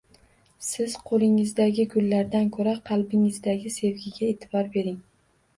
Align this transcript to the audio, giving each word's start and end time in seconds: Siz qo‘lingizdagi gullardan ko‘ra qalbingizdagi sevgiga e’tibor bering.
Siz 0.67 0.93
qo‘lingizdagi 1.09 1.85
gullardan 1.91 2.49
ko‘ra 2.57 2.73
qalbingizdagi 2.89 3.75
sevgiga 3.79 4.31
e’tibor 4.33 4.73
bering. 4.79 4.99